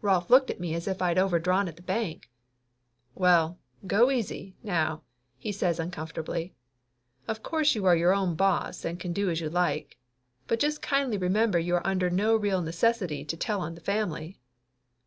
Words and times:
Rolf 0.00 0.30
looked 0.30 0.48
at 0.48 0.58
me 0.58 0.72
as 0.74 0.88
if 0.88 1.00
he'd 1.00 1.18
overdrawn 1.18 1.68
at 1.68 1.76
the 1.76 1.82
bank. 1.82 2.30
"Well, 3.14 3.58
go 3.86 4.10
easy, 4.10 4.56
now!" 4.62 5.02
he 5.36 5.52
says 5.52 5.78
uncomfortably. 5.78 6.54
"Of 7.28 7.42
course 7.42 7.74
you 7.74 7.84
are 7.84 7.94
your 7.94 8.14
own 8.14 8.36
boss 8.36 8.86
and 8.86 8.98
can 8.98 9.12
do 9.12 9.28
as 9.28 9.38
you 9.42 9.50
like, 9.50 9.98
but 10.46 10.60
just 10.60 10.80
kindly 10.80 11.18
remember 11.18 11.58
you 11.58 11.74
are 11.74 11.86
under 11.86 12.08
no 12.08 12.34
real 12.36 12.62
neces 12.62 13.06
sity 13.06 13.28
to 13.28 13.36
tell 13.36 13.60
on 13.60 13.74
the 13.74 13.82
family." 13.82 14.40